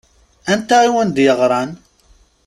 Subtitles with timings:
[0.53, 1.71] Anta i wen-d-yeɣṛan?